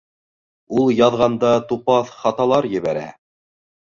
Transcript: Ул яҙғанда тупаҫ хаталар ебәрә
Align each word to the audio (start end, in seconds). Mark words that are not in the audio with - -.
Ул 0.79 0.87
яҙғанда 0.99 1.51
тупаҫ 1.73 2.09
хаталар 2.23 2.69
ебәрә 2.79 3.07